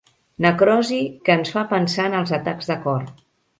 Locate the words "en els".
2.11-2.35